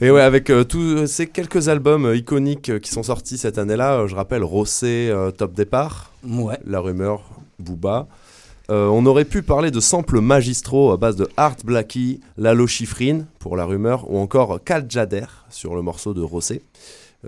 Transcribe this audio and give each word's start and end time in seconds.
Et 0.00 0.10
ouais, 0.10 0.20
avec 0.20 0.50
euh, 0.50 0.62
tous 0.64 1.06
ces 1.06 1.26
quelques 1.26 1.68
albums 1.68 2.04
euh, 2.04 2.16
iconiques 2.16 2.68
euh, 2.68 2.78
qui 2.78 2.90
sont 2.90 3.02
sortis 3.02 3.38
cette 3.38 3.56
année-là, 3.56 4.06
je 4.06 4.14
rappelle 4.14 4.44
Rossé, 4.44 5.12
Top 5.38 5.54
Départ, 5.54 6.12
Ouais. 6.28 6.58
La 6.66 6.80
Rumeur, 6.80 7.22
Booba. 7.58 8.06
On 8.68 9.06
aurait 9.06 9.24
pu 9.24 9.42
parler 9.42 9.70
de 9.70 9.78
samples 9.78 10.20
magistraux 10.20 10.90
à 10.90 10.96
base 10.96 11.14
de 11.14 11.28
Art 11.36 11.56
Blackie, 11.64 12.20
Lalo 12.36 12.66
Schifrin 12.66 13.20
pour 13.38 13.56
La 13.56 13.64
Rumeur, 13.64 14.10
ou 14.10 14.18
encore 14.18 14.58
Kal 14.64 14.86
Jader 14.88 15.26
sur 15.50 15.76
le 15.76 15.82
morceau 15.82 16.14
de 16.14 16.20
Rossé, 16.20 16.62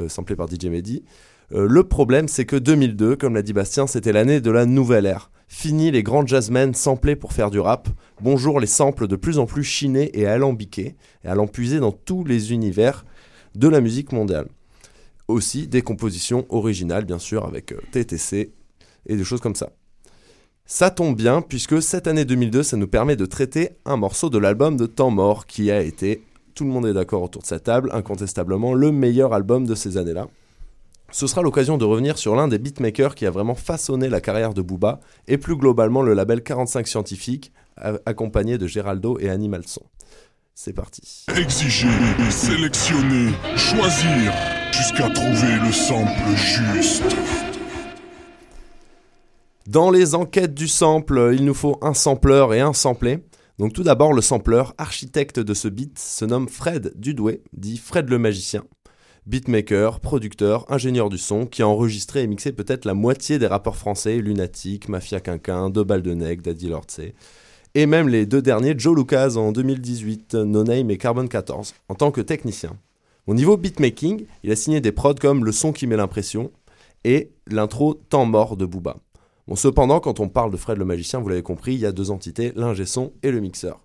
samplé 0.09 0.35
par 0.35 0.49
DJ 0.49 0.65
Mehdi. 0.65 1.05
Le 1.53 1.85
problème, 1.85 2.27
c'est 2.27 2.45
que 2.45 2.57
2002, 2.57 3.15
comme 3.15 3.35
l'a 3.35 3.43
dit 3.43 3.53
Bastien, 3.53 3.87
c'était 3.87 4.11
l'année 4.13 4.41
de 4.41 4.51
la 4.51 4.67
nouvelle 4.67 5.07
ère. 5.07 5.31
Fini 5.51 5.91
les 5.91 6.03
grands 6.03 6.27
jazzmen 6.27 6.75
samplés 6.75 7.17
pour 7.17 7.33
faire 7.33 7.51
du 7.51 7.59
rap. 7.59 7.89
Bonjour 8.21 8.61
les 8.61 8.67
samples 8.67 9.09
de 9.09 9.17
plus 9.17 9.39
en 9.39 9.47
plus 9.47 9.65
chinés 9.65 10.11
et 10.13 10.27
alambiqués, 10.27 10.95
et 11.25 11.29
allant 11.29 11.47
puiser 11.47 11.81
dans 11.81 11.91
tous 11.91 12.23
les 12.23 12.53
univers 12.53 13.07
de 13.55 13.67
la 13.67 13.81
musique 13.81 14.13
mondiale. 14.13 14.49
Aussi 15.27 15.67
des 15.67 15.81
compositions 15.81 16.45
originales, 16.51 17.07
bien 17.07 17.19
sûr, 17.19 17.47
avec 17.47 17.73
euh, 17.73 17.81
TTC 17.93 18.53
et 19.07 19.17
des 19.17 19.25
choses 19.25 19.41
comme 19.41 19.55
ça. 19.55 19.71
Ça 20.67 20.91
tombe 20.91 21.17
bien, 21.17 21.41
puisque 21.41 21.81
cette 21.81 22.07
année 22.07 22.27
2002, 22.27 22.63
ça 22.63 22.77
nous 22.77 22.87
permet 22.87 23.17
de 23.17 23.25
traiter 23.25 23.71
un 23.87 23.97
morceau 23.97 24.29
de 24.29 24.37
l'album 24.37 24.77
de 24.77 24.85
Temps 24.85 25.11
Mort, 25.11 25.47
qui 25.47 25.71
a 25.71 25.81
été, 25.81 26.23
tout 26.55 26.65
le 26.65 26.71
monde 26.71 26.87
est 26.87 26.93
d'accord 26.93 27.23
autour 27.23 27.41
de 27.41 27.47
cette 27.47 27.65
table, 27.65 27.89
incontestablement 27.95 28.75
le 28.75 28.93
meilleur 28.93 29.33
album 29.33 29.67
de 29.67 29.75
ces 29.75 29.97
années-là. 29.97 30.29
Ce 31.11 31.27
sera 31.27 31.41
l'occasion 31.41 31.79
de 31.79 31.87
revenir 31.87 32.19
sur 32.19 32.37
l'un 32.37 32.49
des 32.49 32.59
beatmakers 32.59 33.15
qui 33.15 33.25
a 33.25 33.31
vraiment 33.31 33.55
façonné 33.55 34.11
la 34.11 34.21
carrière 34.21 34.53
de 34.53 34.61
Booba, 34.61 35.01
et 35.27 35.39
plus 35.39 35.57
globalement 35.57 36.03
le 36.03 36.13
label 36.13 36.43
45 36.43 36.87
Scientifique, 36.87 37.51
accompagné 38.05 38.59
de 38.59 38.67
Géraldo 38.67 39.19
et 39.19 39.31
Animal 39.31 39.63
Son. 39.67 39.85
C'est 40.55 40.75
parti. 40.75 41.25
Exiger, 41.35 41.89
sélectionner, 42.31 43.33
choisir, 43.57 44.33
jusqu'à 44.71 45.09
trouver 45.09 45.59
le 45.65 45.73
sample 45.73 46.37
juste. 46.37 47.17
Dans 49.67 49.91
les 49.91 50.15
enquêtes 50.15 50.55
du 50.55 50.69
sample, 50.69 51.31
il 51.33 51.47
nous 51.47 51.55
faut 51.55 51.79
un 51.81 51.95
sampleur 51.95 52.53
et 52.53 52.61
un 52.61 52.75
samplé. 52.75 53.25
Donc 53.59 53.73
tout 53.73 53.83
d'abord, 53.83 54.13
le 54.13 54.21
sampleur, 54.21 54.75
architecte 54.77 55.41
de 55.41 55.55
ce 55.55 55.69
beat, 55.69 55.99
se 55.99 56.25
nomme 56.27 56.49
Fred 56.49 56.93
Dudoué, 56.97 57.43
dit 57.55 57.79
Fred 57.79 58.11
le 58.11 58.19
magicien. 58.19 58.65
Beatmaker, 59.27 60.01
producteur, 60.01 60.65
ingénieur 60.71 61.09
du 61.09 61.19
son, 61.19 61.47
qui 61.47 61.63
a 61.63 61.69
enregistré 61.69 62.23
et 62.23 62.27
mixé 62.27 62.53
peut-être 62.53 62.85
la 62.85 62.95
moitié 62.95 63.39
des 63.39 63.47
rappeurs 63.47 63.77
français, 63.77 64.19
Lunatic, 64.19 64.89
Mafia 64.89 65.21
Quinquin, 65.21 65.71
de 65.71 66.15
Nec, 66.15 66.43
Daddy 66.43 66.69
Lordsey. 66.69 67.15
Et 67.75 67.87
même 67.87 68.09
les 68.09 68.27
deux 68.27 68.43
derniers, 68.43 68.75
Joe 68.77 68.97
Lucas 68.97 69.35
en 69.37 69.53
2018, 69.53 70.35
No 70.35 70.65
Name 70.65 70.91
et 70.91 70.97
Carbon 70.97 71.27
14, 71.27 71.75
en 71.89 71.95
tant 71.95 72.11
que 72.11 72.21
technicien. 72.21 72.77
Au 73.27 73.35
niveau 73.35 73.57
beatmaking, 73.59 74.25
il 74.43 74.51
a 74.51 74.57
signé 74.57 74.81
des 74.81 74.93
prods 74.93 75.15
comme 75.15 75.45
Le 75.45 75.53
son 75.53 75.73
qui 75.73 75.87
met 75.87 75.97
l'impression 75.97 76.51
et 77.05 77.31
l'intro 77.47 77.95
Temps 77.95 78.25
mort 78.25 78.57
de 78.57 78.65
Booba. 78.65 78.97
Cependant, 79.55 80.01
quand 80.01 80.21
on 80.21 80.29
parle 80.29 80.51
de 80.51 80.57
Fred 80.57 80.79
le 80.79 80.85
magicien, 80.85 81.21
vous 81.21 81.29
l'avez 81.29 81.43
compris, 81.43 81.75
il 81.75 81.81
y 81.81 81.87
a 81.87 81.93
deux 81.93 82.11
entités, 82.11 82.53
l'ingé 82.55 82.85
et 83.23 83.31
le 83.31 83.41
mixeur. 83.41 83.81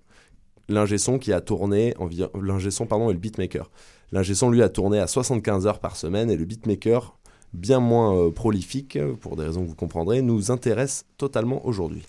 L'ingé 0.70 0.98
qui 1.20 1.34
a 1.34 1.42
tourné, 1.42 1.94
l'ingé 2.42 2.72
son 2.72 2.86
pardon, 2.86 3.10
et 3.10 3.14
le 3.14 3.20
beatmaker. 3.20 3.70
L'ingé 4.14 4.36
lui 4.48 4.62
a 4.62 4.70
tourné 4.70 5.00
à 5.00 5.08
75 5.08 5.66
heures 5.66 5.80
par 5.80 5.96
semaine 5.96 6.30
et 6.30 6.38
le 6.38 6.46
beatmaker, 6.46 7.18
bien 7.52 7.80
moins 7.80 8.16
euh, 8.16 8.30
prolifique, 8.30 8.96
euh, 8.96 9.16
pour 9.16 9.36
des 9.36 9.44
raisons 9.44 9.64
que 9.64 9.70
vous 9.70 9.76
comprendrez, 9.76 10.22
nous 10.22 10.52
intéresse 10.52 11.06
totalement 11.18 11.66
aujourd'hui. 11.66 12.04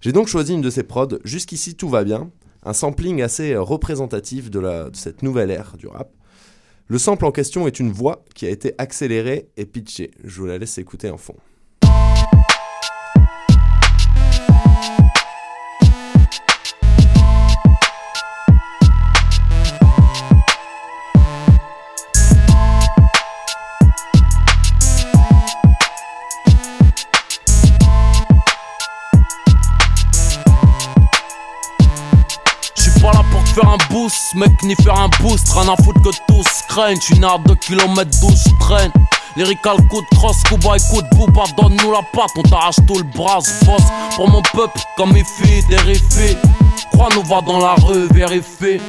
J'ai 0.00 0.10
donc 0.10 0.26
choisi 0.26 0.54
une 0.54 0.60
de 0.60 0.70
ces 0.70 0.82
prods, 0.82 1.20
jusqu'ici 1.22 1.76
tout 1.76 1.88
va 1.88 2.02
bien, 2.02 2.32
un 2.64 2.72
sampling 2.72 3.22
assez 3.22 3.52
euh, 3.52 3.62
représentatif 3.62 4.50
de, 4.50 4.60
de 4.60 4.96
cette 4.96 5.22
nouvelle 5.22 5.52
ère 5.52 5.76
du 5.78 5.86
rap. 5.86 6.10
Le 6.88 6.98
sample 6.98 7.24
en 7.24 7.30
question 7.30 7.68
est 7.68 7.78
une 7.78 7.92
voix 7.92 8.24
qui 8.34 8.44
a 8.46 8.50
été 8.50 8.74
accélérée 8.78 9.48
et 9.56 9.66
pitchée. 9.66 10.10
Je 10.24 10.40
vous 10.40 10.46
la 10.46 10.58
laisse 10.58 10.78
écouter 10.78 11.10
en 11.10 11.16
fond. 11.16 11.36
Faire 34.74 34.98
un 34.98 35.08
boost. 35.20 35.48
Rien 35.52 35.72
à 35.72 35.76
foutre 35.82 36.02
que 36.02 36.10
tous 36.28 36.62
craignent. 36.68 37.00
J'suis 37.00 37.18
né 37.18 37.26
à 37.26 37.38
2 37.46 37.54
km 37.54 38.10
12 38.20 38.44
traîne. 38.60 38.92
Lyrical 39.36 39.76
coup 39.88 40.00
de 40.00 40.16
cross, 40.16 40.42
Kuba 40.44 40.76
écoute 40.76 41.04
Booba, 41.14 41.42
donne-nous 41.58 41.92
la 41.92 42.00
patte, 42.14 42.30
on 42.38 42.42
t'arrache 42.42 42.76
tout 42.86 42.96
le 42.96 43.04
bras, 43.14 43.40
boss 43.66 43.82
pour 44.16 44.30
mon 44.30 44.40
peuple, 44.40 44.80
comme 44.96 45.14
il 45.14 45.24
fait, 45.26 45.62
terrifié. 45.68 46.38
Crois-nous, 46.92 47.22
va 47.22 47.42
dans 47.42 47.58
la 47.58 47.74
rue, 47.74 48.08
vérifie. 48.14 48.80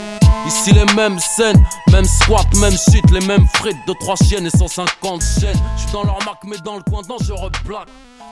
Ici 0.47 0.71
les 0.71 0.85
mêmes 0.95 1.19
scènes, 1.19 1.61
même 1.91 2.05
squat, 2.05 2.47
même 2.61 2.71
shit, 2.71 3.03
les 3.11 3.25
mêmes 3.27 3.45
frites 3.55 3.75
de 3.85 3.93
3 3.99 4.15
chiennes 4.15 4.45
et 4.45 4.49
150 4.49 5.21
chaînes. 5.21 5.59
J'suis 5.75 5.91
dans 5.91 6.05
leur 6.05 6.19
marque, 6.23 6.45
mais 6.45 6.55
dans 6.63 6.77
le 6.77 6.83
coin, 6.83 7.01
dangereux 7.01 7.51
black, 7.65 7.87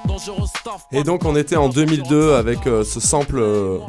dangereux 0.05 0.47
staff. 0.47 0.85
Et 0.93 1.03
donc 1.03 1.25
on 1.25 1.35
était 1.35 1.57
en 1.57 1.67
2002 1.67 2.35
avec 2.35 2.65
euh, 2.65 2.85
ce 2.85 3.01
sample, 3.01 3.39
euh, 3.39 3.79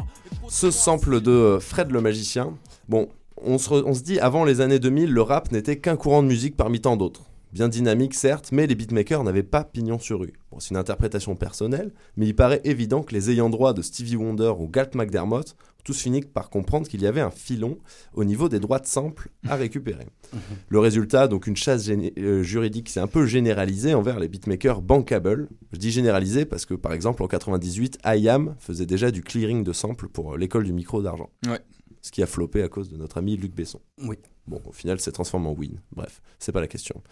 ce 0.48 0.72
sample 0.72 1.20
de 1.20 1.30
euh, 1.30 1.60
Fred 1.60 1.92
le 1.92 2.00
magicien. 2.00 2.54
Bon, 2.88 3.08
on 3.42 3.58
se, 3.58 3.70
re- 3.70 3.82
on 3.86 3.94
se 3.94 4.02
dit 4.02 4.19
avant 4.19 4.44
les 4.44 4.60
années 4.60 4.78
2000, 4.78 5.10
le 5.12 5.22
rap 5.22 5.52
n'était 5.52 5.78
qu'un 5.78 5.97
courant 5.97 6.22
de 6.22 6.28
musique 6.28 6.56
parmi 6.56 6.80
tant 6.80 6.97
d'autres. 6.97 7.22
Bien 7.52 7.69
dynamique 7.69 8.14
certes, 8.14 8.50
mais 8.52 8.66
les 8.66 8.74
beatmakers 8.74 9.24
n'avaient 9.24 9.42
pas 9.42 9.64
pignon 9.64 9.98
sur 9.98 10.20
rue. 10.20 10.34
Bon, 10.50 10.58
c'est 10.60 10.70
une 10.70 10.76
interprétation 10.76 11.36
personnelle, 11.36 11.92
mais 12.16 12.26
il 12.26 12.34
paraît 12.34 12.60
évident 12.64 13.02
que 13.02 13.14
les 13.14 13.30
ayants 13.30 13.48
droit 13.48 13.72
de 13.72 13.82
Stevie 13.82 14.16
Wonder 14.16 14.52
ou 14.58 14.69
Galt 14.69 14.94
McDermott 14.94 15.56
tous 15.84 16.02
fini 16.02 16.20
par 16.20 16.50
comprendre 16.50 16.88
qu'il 16.88 17.00
y 17.00 17.06
avait 17.06 17.20
un 17.20 17.30
filon 17.30 17.78
au 18.12 18.24
niveau 18.24 18.48
des 18.48 18.58
droits 18.58 18.80
de 18.80 18.86
sample 18.86 19.28
à 19.48 19.54
récupérer. 19.54 20.06
Le 20.68 20.80
résultat, 20.80 21.28
donc 21.28 21.47
une 21.47 21.56
chasse 21.56 21.88
euh, 21.88 22.42
juridique, 22.42 22.88
c'est 22.88 22.98
un 22.98 23.06
peu 23.06 23.24
généralisé 23.24 23.94
envers 23.94 24.18
les 24.18 24.26
beatmakers 24.26 24.82
bankable. 24.82 25.48
Je 25.72 25.78
dis 25.78 25.92
généralisé 25.92 26.44
parce 26.44 26.66
que 26.66 26.74
par 26.74 26.92
exemple 26.92 27.22
en 27.22 27.28
98, 27.28 28.00
IAM 28.04 28.56
faisait 28.58 28.84
déjà 28.84 29.12
du 29.12 29.22
clearing 29.22 29.62
de 29.62 29.72
samples 29.72 30.08
pour 30.08 30.34
euh, 30.34 30.36
l'école 30.36 30.64
du 30.64 30.72
micro 30.72 31.03
d'argent. 31.03 31.30
Ouais. 31.47 31.60
Ce 32.06 32.12
qui 32.12 32.22
a 32.22 32.26
floppé 32.26 32.62
à 32.62 32.68
cause 32.68 32.88
de 32.88 32.96
notre 32.96 33.18
ami 33.18 33.36
Luc 33.36 33.52
Besson. 33.52 33.80
Oui. 34.00 34.14
Bon, 34.46 34.62
au 34.64 34.70
final, 34.70 35.00
c'est 35.00 35.10
transformé 35.10 35.48
en 35.48 35.54
win. 35.54 35.80
Bref, 35.90 36.22
c'est 36.38 36.52
pas 36.52 36.60
la 36.60 36.68
question. 36.68 37.02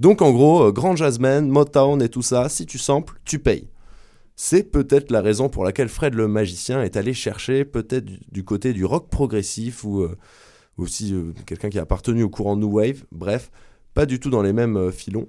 Donc 0.00 0.20
en 0.20 0.32
gros, 0.32 0.64
euh, 0.64 0.70
grand 0.70 0.94
jazzman, 0.94 1.48
Motown 1.48 2.02
et 2.02 2.10
tout 2.10 2.20
ça, 2.20 2.50
si 2.50 2.66
tu 2.66 2.76
samples, 2.76 3.18
tu 3.24 3.38
payes. 3.38 3.70
C'est 4.36 4.64
peut-être 4.64 5.10
la 5.10 5.22
raison 5.22 5.48
pour 5.48 5.64
laquelle 5.64 5.88
Fred 5.88 6.12
le 6.12 6.28
magicien 6.28 6.82
est 6.82 6.98
allé 6.98 7.14
chercher 7.14 7.64
peut-être 7.64 8.04
du, 8.04 8.18
du 8.30 8.44
côté 8.44 8.74
du 8.74 8.84
rock 8.84 9.08
progressif 9.08 9.82
ou 9.82 10.02
euh, 10.02 10.14
aussi 10.76 11.14
euh, 11.14 11.32
quelqu'un 11.46 11.70
qui 11.70 11.78
a 11.78 11.82
appartenu 11.82 12.22
au 12.22 12.28
courant 12.28 12.54
New 12.54 12.70
Wave. 12.70 13.02
Bref, 13.12 13.50
pas 13.94 14.04
du 14.04 14.20
tout 14.20 14.28
dans 14.28 14.42
les 14.42 14.52
mêmes 14.52 14.92
filons. 14.92 15.26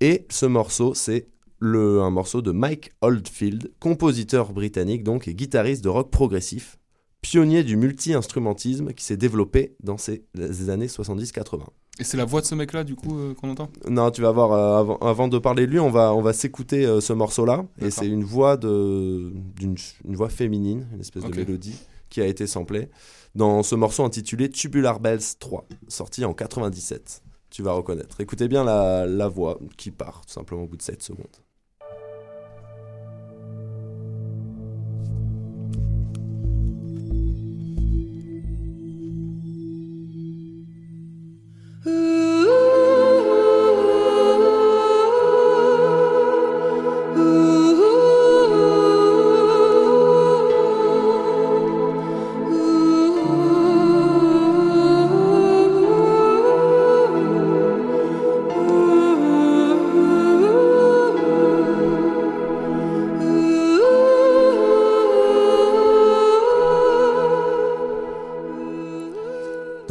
Et 0.00 0.26
ce 0.30 0.46
morceau, 0.46 0.94
c'est 0.94 1.26
le, 1.58 2.02
un 2.02 2.10
morceau 2.10 2.40
de 2.40 2.52
Mike 2.52 2.92
Oldfield, 3.00 3.72
compositeur 3.80 4.52
britannique 4.52 5.02
donc 5.02 5.26
et 5.26 5.34
guitariste 5.34 5.82
de 5.82 5.88
rock 5.88 6.12
progressif, 6.12 6.78
pionnier 7.24 7.64
du 7.64 7.78
multi-instrumentisme 7.78 8.92
qui 8.92 9.02
s'est 9.02 9.16
développé 9.16 9.76
dans 9.82 9.96
ces, 9.96 10.26
années 10.68 10.88
70-80. 10.88 11.62
Et 11.98 12.04
c'est 12.04 12.18
la 12.18 12.26
voix 12.26 12.42
de 12.42 12.46
ce 12.46 12.54
mec-là, 12.54 12.84
du 12.84 12.96
coup, 12.96 13.18
euh, 13.18 13.32
qu'on 13.32 13.48
entend? 13.48 13.70
Non, 13.88 14.10
tu 14.10 14.20
vas 14.20 14.30
voir, 14.30 14.52
euh, 14.52 14.80
avant, 14.80 14.98
avant 14.98 15.28
de 15.28 15.38
parler 15.38 15.66
de 15.66 15.70
lui, 15.70 15.80
on 15.80 15.88
va, 15.90 16.12
on 16.12 16.20
va 16.20 16.34
s'écouter 16.34 16.84
euh, 16.84 17.00
ce 17.00 17.14
morceau-là. 17.14 17.64
Et 17.80 17.90
c'est 17.90 18.06
une 18.06 18.24
voix, 18.24 18.58
de, 18.58 19.32
d'une, 19.56 19.74
une 20.04 20.16
voix 20.16 20.28
féminine, 20.28 20.86
une 20.92 21.00
espèce 21.00 21.24
de 21.24 21.34
mélodie 21.34 21.78
qui 22.10 22.20
a 22.20 22.26
été 22.26 22.46
samplée 22.46 22.90
dans 23.34 23.62
ce 23.62 23.74
morceau 23.74 24.04
intitulé 24.04 24.50
Tubular 24.50 25.00
Bells 25.00 25.38
3, 25.38 25.66
sorti 25.88 26.26
en 26.26 26.34
97. 26.34 27.22
Tu 27.48 27.62
vas 27.62 27.72
reconnaître. 27.72 28.20
Écoutez 28.20 28.48
bien 28.48 28.64
la, 28.64 29.06
la 29.06 29.28
voix 29.28 29.58
qui 29.78 29.90
part, 29.90 30.26
tout 30.26 30.32
simplement 30.34 30.64
au 30.64 30.66
bout 30.66 30.76
de 30.76 30.82
7 30.82 31.02
secondes. 31.02 31.26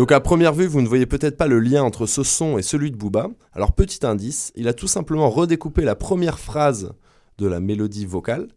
Donc 0.03 0.11
à 0.11 0.19
première 0.19 0.51
vue, 0.51 0.67
vous 0.67 0.81
ne 0.81 0.87
voyez 0.89 1.05
peut-être 1.05 1.37
pas 1.37 1.47
le 1.47 1.61
lien 1.61 1.81
entre 1.81 2.07
ce 2.07 2.23
son 2.23 2.57
et 2.57 2.61
celui 2.61 2.91
de 2.91 2.97
Booba. 2.97 3.29
Alors 3.53 3.71
petit 3.71 4.05
indice, 4.05 4.51
il 4.57 4.67
a 4.67 4.73
tout 4.73 4.85
simplement 4.85 5.29
redécoupé 5.29 5.83
la 5.83 5.95
première 5.95 6.39
phrase 6.39 6.91
de 7.37 7.47
la 7.47 7.61
mélodie 7.61 8.05
vocale 8.05 8.49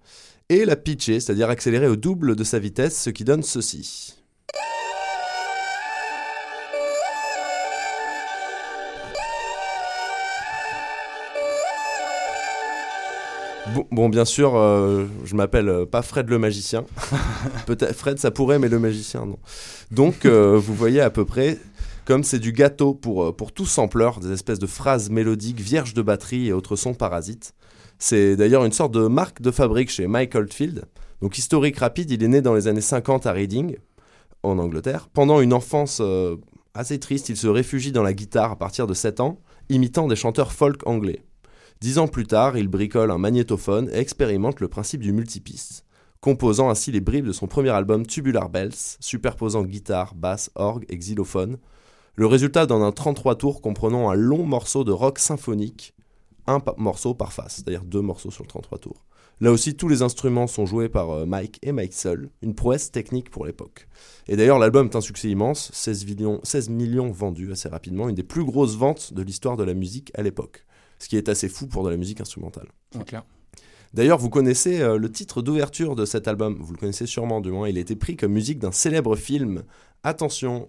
et 0.48 0.64
l'a 0.64 0.74
pitché, 0.74 1.20
c'est-à-dire 1.20 1.48
accéléré 1.48 1.86
au 1.86 1.94
double 1.94 2.34
de 2.34 2.42
sa 2.42 2.58
vitesse, 2.58 3.00
ce 3.00 3.10
qui 3.10 3.22
donne 3.22 3.44
ceci. 3.44 4.16
Bon, 13.74 13.84
bon, 13.90 14.08
bien 14.08 14.24
sûr, 14.24 14.54
euh, 14.54 15.06
je 15.24 15.34
m'appelle 15.34 15.68
euh, 15.68 15.86
pas 15.86 16.02
Fred 16.02 16.28
le 16.28 16.38
magicien. 16.38 16.84
Peut-être 17.66 17.96
Fred, 17.96 18.18
ça 18.18 18.30
pourrait, 18.30 18.60
mais 18.60 18.68
le 18.68 18.78
magicien, 18.78 19.26
non. 19.26 19.38
Donc, 19.90 20.24
euh, 20.24 20.56
vous 20.56 20.74
voyez 20.74 21.00
à 21.00 21.10
peu 21.10 21.24
près, 21.24 21.58
comme 22.04 22.22
c'est 22.22 22.38
du 22.38 22.52
gâteau 22.52 22.94
pour, 22.94 23.24
euh, 23.24 23.32
pour 23.32 23.52
tout 23.52 23.66
sampleur, 23.66 24.20
des 24.20 24.30
espèces 24.30 24.60
de 24.60 24.68
phrases 24.68 25.10
mélodiques 25.10 25.60
vierges 25.60 25.94
de 25.94 26.02
batterie 26.02 26.46
et 26.46 26.52
autres 26.52 26.76
sons 26.76 26.94
parasites. 26.94 27.54
C'est 27.98 28.36
d'ailleurs 28.36 28.64
une 28.64 28.72
sorte 28.72 28.92
de 28.92 29.08
marque 29.08 29.42
de 29.42 29.50
fabrique 29.50 29.90
chez 29.90 30.06
Mike 30.06 30.36
Oldfield. 30.36 30.84
Donc, 31.20 31.36
historique 31.36 31.78
rapide, 31.78 32.10
il 32.12 32.22
est 32.22 32.28
né 32.28 32.42
dans 32.42 32.54
les 32.54 32.68
années 32.68 32.80
50 32.80 33.26
à 33.26 33.32
Reading, 33.32 33.76
en 34.44 34.58
Angleterre. 34.58 35.08
Pendant 35.12 35.40
une 35.40 35.52
enfance 35.52 36.00
assez 36.74 37.00
triste, 37.00 37.30
il 37.30 37.36
se 37.36 37.48
réfugie 37.48 37.90
dans 37.90 38.02
la 38.02 38.12
guitare 38.12 38.52
à 38.52 38.56
partir 38.56 38.86
de 38.86 38.94
7 38.94 39.20
ans, 39.20 39.40
imitant 39.70 40.06
des 40.06 40.16
chanteurs 40.16 40.52
folk 40.52 40.86
anglais. 40.86 41.22
Dix 41.82 41.98
ans 41.98 42.08
plus 42.08 42.26
tard, 42.26 42.56
il 42.56 42.68
bricole 42.68 43.10
un 43.10 43.18
magnétophone 43.18 43.90
et 43.92 43.98
expérimente 43.98 44.60
le 44.60 44.68
principe 44.68 45.02
du 45.02 45.12
multipiste, 45.12 45.84
composant 46.20 46.70
ainsi 46.70 46.90
les 46.90 47.02
bribes 47.02 47.26
de 47.26 47.32
son 47.32 47.48
premier 47.48 47.68
album 47.68 48.06
Tubular 48.06 48.48
Bells, 48.48 48.96
superposant 48.98 49.62
guitare, 49.62 50.14
basse, 50.14 50.50
orgue 50.54 50.86
et 50.88 50.96
xylophone. 50.96 51.58
Le 52.14 52.26
résultat 52.26 52.64
donne 52.64 52.82
un 52.82 52.92
33 52.92 53.36
tours 53.36 53.60
comprenant 53.60 54.08
un 54.08 54.14
long 54.14 54.46
morceau 54.46 54.84
de 54.84 54.92
rock 54.92 55.18
symphonique, 55.18 55.94
un 56.46 56.62
morceau 56.78 57.12
par 57.12 57.34
face, 57.34 57.56
c'est-à-dire 57.56 57.84
deux 57.84 58.00
morceaux 58.00 58.30
sur 58.30 58.44
le 58.44 58.48
33 58.48 58.78
tours. 58.78 59.04
Là 59.42 59.52
aussi, 59.52 59.76
tous 59.76 59.88
les 59.88 60.00
instruments 60.00 60.46
sont 60.46 60.64
joués 60.64 60.88
par 60.88 61.10
euh, 61.10 61.26
Mike 61.26 61.58
et 61.62 61.72
Mike 61.72 61.92
seul, 61.92 62.30
une 62.40 62.54
prouesse 62.54 62.90
technique 62.90 63.28
pour 63.28 63.44
l'époque. 63.44 63.86
Et 64.28 64.36
d'ailleurs, 64.36 64.58
l'album 64.58 64.86
est 64.86 64.96
un 64.96 65.02
succès 65.02 65.28
immense, 65.28 65.70
16 65.74 66.06
millions, 66.06 66.40
16 66.42 66.70
millions 66.70 67.10
vendus 67.10 67.52
assez 67.52 67.68
rapidement, 67.68 68.08
une 68.08 68.14
des 68.14 68.22
plus 68.22 68.44
grosses 68.44 68.76
ventes 68.76 69.12
de 69.12 69.20
l'histoire 69.20 69.58
de 69.58 69.64
la 69.64 69.74
musique 69.74 70.10
à 70.14 70.22
l'époque. 70.22 70.65
Ce 70.98 71.08
qui 71.08 71.16
est 71.16 71.28
assez 71.28 71.48
fou 71.48 71.66
pour 71.66 71.84
de 71.84 71.90
la 71.90 71.96
musique 71.96 72.20
instrumentale. 72.20 72.68
C'est 72.92 73.04
clair. 73.04 73.24
D'ailleurs, 73.94 74.18
vous 74.18 74.28
connaissez 74.30 74.80
euh, 74.80 74.98
le 74.98 75.10
titre 75.10 75.42
d'ouverture 75.42 75.94
de 75.96 76.04
cet 76.04 76.28
album, 76.28 76.56
vous 76.60 76.72
le 76.72 76.78
connaissez 76.78 77.06
sûrement 77.06 77.40
du 77.40 77.50
moins, 77.50 77.68
il 77.68 77.78
a 77.78 77.80
été 77.80 77.96
pris 77.96 78.16
comme 78.16 78.32
musique 78.32 78.58
d'un 78.58 78.72
célèbre 78.72 79.16
film. 79.16 79.64
Attention, 80.02 80.68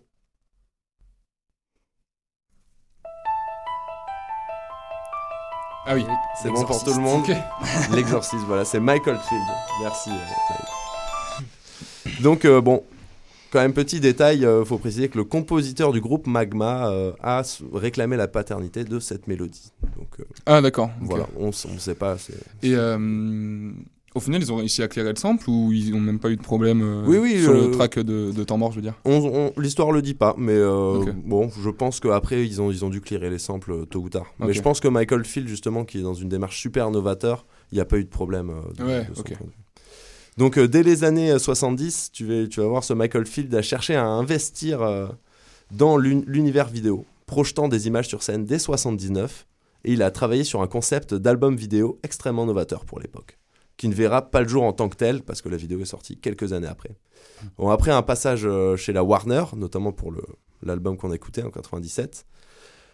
Ah 5.90 5.96
oui. 5.96 6.06
c'est 6.42 6.50
bon 6.50 6.66
pour 6.66 6.84
tout 6.84 6.94
le 6.94 7.00
monde. 7.02 7.24
L'exorciste, 7.94 8.44
voilà, 8.48 8.66
c'est 8.66 8.80
Michael 8.82 9.18
Field. 9.20 9.44
Merci. 9.82 10.10
euh. 10.10 11.44
Donc, 12.22 12.44
euh, 12.44 12.60
bon, 12.60 12.84
quand 13.52 13.60
même, 13.60 13.74
petit 13.74 14.00
détail, 14.00 14.46
euh, 14.46 14.64
faut 14.66 14.78
préciser 14.78 15.10
que 15.10 15.18
le 15.18 15.24
compositeur 15.24 15.92
du 15.94 16.02
groupe 16.02 16.28
Magma 16.28 16.90
euh, 16.90 17.12
a 17.22 17.42
réclamé 17.74 18.18
la 18.18 18.28
paternité 18.28 18.84
de 18.84 19.00
cette 19.00 19.28
mélodie. 19.28 19.72
Donc, 19.98 20.08
euh, 20.20 20.24
Ah 20.46 20.62
d'accord. 20.62 20.90
voilà, 21.02 21.28
on 21.38 21.48
ne 21.48 21.80
sait 21.80 21.96
pas. 21.96 22.18
Et 22.64 22.76
au 24.16 24.20
final, 24.20 24.42
ils 24.42 24.52
ont 24.52 24.56
réussi 24.56 24.82
à 24.82 24.88
clairer 24.88 25.10
le 25.12 25.16
sample 25.16 25.48
ou 25.50 25.72
ils 25.72 25.94
ont 25.94 26.00
même 26.00 26.18
pas 26.18 26.32
eu 26.32 26.38
de 26.38 26.42
problème 26.42 26.82
euh, 26.82 27.04
Oui, 27.06 27.18
oui, 27.18 27.40
sur 27.44 27.52
euh, 27.52 27.68
le 27.68 27.72
track 27.72 28.00
de, 28.00 28.32
de 28.32 28.44
temps 28.44 28.58
mort, 28.58 28.72
je 28.72 28.78
veux 28.78 28.82
dire? 28.82 28.96
L'histoire 29.58 29.92
le 29.92 30.02
dit 30.02 30.16
pas, 30.16 30.34
mais 30.40 30.54
euh, 30.56 31.06
bon, 31.24 31.52
je 31.62 31.70
pense 31.70 32.00
qu'après 32.00 32.44
ils 32.46 32.60
ont, 32.62 32.72
ils 32.72 32.84
ont 32.84 32.90
dû 32.90 33.00
clearer 33.00 33.30
les 33.30 33.38
samples 33.38 33.86
tôt 33.86 34.00
ou 34.00 34.10
tard. 34.10 34.26
Mais 34.40 34.54
je 34.54 34.62
pense 34.62 34.80
que 34.80 34.88
Michael 34.88 35.24
Field, 35.24 35.48
justement, 35.48 35.86
qui 35.86 36.00
est 36.00 36.04
dans 36.04 36.16
une 36.16 36.30
démarche 36.30 36.60
super 36.60 36.90
novateur, 36.90 37.46
il 37.72 37.76
n'y 37.76 37.82
a 37.82 37.86
pas 37.86 37.98
eu 37.98 38.04
de 38.06 38.10
problème. 38.10 38.52
de- 38.78 38.84
Ouais, 38.84 39.06
de 39.06 39.20
ok. 39.20 39.34
point 39.38 39.46
de 39.48 39.52
vue. 39.52 39.58
Donc 40.38 40.58
euh, 40.58 40.68
dès 40.68 40.84
les 40.84 41.04
années 41.04 41.32
euh, 41.32 41.40
70, 41.40 42.12
tu 42.12 42.26
vas, 42.26 42.48
tu 42.48 42.60
vas 42.60 42.68
voir 42.68 42.84
ce 42.84 42.94
Michael 42.94 43.26
Field 43.26 43.54
a 43.56 43.62
cherché 43.62 43.96
à 43.96 44.06
investir 44.06 44.82
euh, 44.82 45.08
dans 45.72 45.98
l'un- 45.98 46.22
l'univers 46.28 46.68
vidéo, 46.68 47.06
projetant 47.26 47.68
des 47.68 47.88
images 47.88 48.08
sur 48.08 48.24
scène 48.24 48.46
dès 48.46 48.60
79, 48.60 49.48
et 49.84 49.94
il 49.94 50.02
a 50.04 50.12
travaillé 50.12 50.44
sur 50.44 50.62
un 50.62 50.68
concept 50.68 51.14
d'album 51.14 51.56
vidéo 51.56 52.00
extrêmement 52.04 52.46
novateur 52.46 52.86
pour 52.86 53.00
l'époque, 53.00 53.38
qui 53.78 53.88
ne 53.88 53.94
verra 53.94 54.30
pas 54.30 54.42
le 54.42 54.48
jour 54.48 54.64
en 54.64 54.74
tant 54.74 54.90
que 54.90 54.96
tel, 54.96 55.24
parce 55.24 55.42
que 55.42 55.50
la 55.50 55.58
vidéo 55.58 55.80
est 55.82 55.86
sortie 55.86 56.18
quelques 56.18 56.54
années 56.54 56.68
après. 56.68 56.96
Bon, 57.58 57.70
après 57.70 57.92
un 57.92 58.02
passage 58.04 58.46
euh, 58.46 58.76
chez 58.76 58.94
la 58.94 59.04
Warner, 59.04 59.44
notamment 59.56 59.92
pour 59.92 60.14
l'album 60.64 60.98
qu'on 60.98 61.12
a 61.12 61.16
écouté 61.16 61.44
en 61.44 61.50
97, 61.52 62.26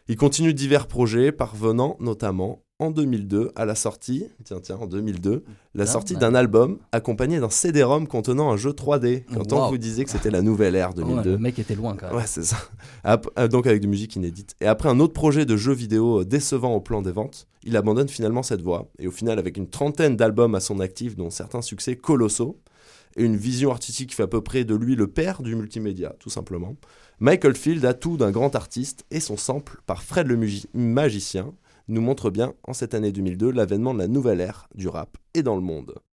il 0.07 0.17
continue 0.17 0.53
divers 0.53 0.87
projets, 0.87 1.31
parvenant 1.31 1.95
notamment 1.99 2.62
en 2.83 2.91
2002 2.91 3.51
à 3.55 3.65
la 3.65 3.75
sortie, 3.75 4.25
tiens 4.43 4.59
tiens, 4.61 4.77
en 4.77 4.87
2002, 4.87 5.43
la 5.73 5.85
sortie 5.85 6.13
ouais. 6.13 6.19
d'un 6.19 6.35
album 6.35 6.77
accompagné 6.91 7.39
d'un 7.39 7.49
CD-ROM 7.49 8.07
contenant 8.07 8.51
un 8.51 8.57
jeu 8.57 8.71
3D. 8.71 9.23
Quand 9.33 9.53
on 9.53 9.69
vous 9.69 9.77
disait 9.77 10.03
que 10.03 10.11
c'était 10.11 10.29
la 10.31 10.41
nouvelle 10.41 10.75
ère 10.75 10.89
Ouais, 10.89 11.03
2002. 11.03 11.31
le 11.31 11.37
mec 11.37 11.57
était 11.59 11.75
loin 11.75 11.95
quand 11.95 12.07
même. 12.07 12.15
Ouais, 12.15 12.27
c'est 12.27 12.43
ça. 12.43 12.57
Euh, 13.05 13.47
donc 13.47 13.67
avec 13.67 13.81
de 13.81 13.87
musique 13.87 14.15
inédite. 14.15 14.55
Et 14.61 14.67
après 14.67 14.89
un 14.89 14.99
autre 14.99 15.13
projet 15.13 15.45
de 15.45 15.57
jeu 15.57 15.73
vidéo 15.73 16.21
euh, 16.21 16.25
décevant 16.25 16.73
au 16.73 16.81
plan 16.81 17.01
des 17.01 17.11
ventes, 17.11 17.47
il 17.63 17.75
abandonne 17.77 18.09
finalement 18.09 18.43
cette 18.43 18.61
voie. 18.61 18.89
Et 18.99 19.07
au 19.07 19.11
final, 19.11 19.39
avec 19.39 19.57
une 19.57 19.67
trentaine 19.67 20.15
d'albums 20.15 20.55
à 20.55 20.59
son 20.59 20.79
actif, 20.79 21.15
dont 21.15 21.29
certains 21.29 21.61
succès 21.61 21.95
colossaux, 21.95 22.59
et 23.15 23.23
une 23.23 23.37
vision 23.37 23.71
artistique 23.71 24.09
qui 24.09 24.15
fait 24.15 24.23
à 24.23 24.27
peu 24.27 24.41
près 24.41 24.63
de 24.63 24.75
lui 24.75 24.95
le 24.95 25.07
père 25.07 25.41
du 25.41 25.55
multimédia, 25.55 26.15
tout 26.19 26.29
simplement, 26.29 26.75
Michael 27.19 27.55
Field 27.55 27.85
a 27.85 27.93
tout 27.93 28.17
d'un 28.17 28.31
grand 28.31 28.55
artiste 28.55 29.05
et 29.11 29.19
son 29.19 29.37
sample 29.37 29.81
par 29.85 30.03
Fred 30.03 30.27
le 30.27 30.39
magicien 30.73 31.53
nous 31.87 32.01
montre 32.01 32.29
bien 32.29 32.53
en 32.63 32.73
cette 32.73 32.93
année 32.93 33.11
2002 33.11 33.51
l'avènement 33.51 33.93
de 33.93 33.99
la 33.99 34.07
nouvelle 34.07 34.41
ère 34.41 34.67
du 34.75 34.87
rap 34.87 35.17
et 35.33 35.43
dans 35.43 35.55
le 35.55 35.61
monde. 35.61 35.95